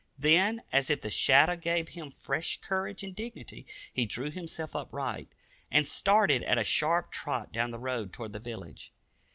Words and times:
Then, 0.17 0.63
as 0.71 0.89
if 0.89 1.01
the 1.01 1.11
shadow 1.11 1.55
gave 1.55 1.89
him 1.89 2.09
fresh 2.09 2.59
courage 2.59 3.03
and 3.03 3.15
dignity, 3.15 3.67
he 3.93 4.07
drew 4.07 4.31
himself 4.31 4.75
upright, 4.75 5.29
and 5.69 5.85
started 5.87 6.41
at 6.41 6.57
a 6.57 6.63
sharp 6.63 7.11
trot 7.11 7.51
down 7.51 7.69
the 7.69 7.77
road 7.77 8.11
toward 8.11 8.33
the 8.33 8.39
village. 8.39 8.91